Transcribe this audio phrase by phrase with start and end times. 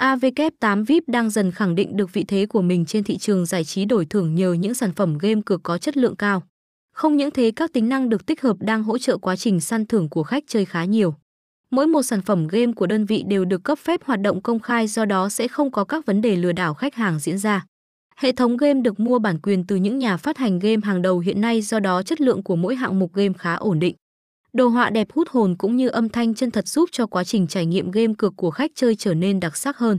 [0.00, 3.64] AVK8 VIP đang dần khẳng định được vị thế của mình trên thị trường giải
[3.64, 6.42] trí đổi thưởng nhờ những sản phẩm game cược có chất lượng cao.
[6.92, 9.86] Không những thế, các tính năng được tích hợp đang hỗ trợ quá trình săn
[9.86, 11.14] thưởng của khách chơi khá nhiều.
[11.70, 14.60] Mỗi một sản phẩm game của đơn vị đều được cấp phép hoạt động công
[14.60, 17.64] khai, do đó sẽ không có các vấn đề lừa đảo khách hàng diễn ra.
[18.16, 21.18] Hệ thống game được mua bản quyền từ những nhà phát hành game hàng đầu
[21.18, 23.94] hiện nay, do đó chất lượng của mỗi hạng mục game khá ổn định.
[24.52, 27.46] Đồ họa đẹp hút hồn cũng như âm thanh chân thật giúp cho quá trình
[27.46, 29.98] trải nghiệm game cược của khách chơi trở nên đặc sắc hơn.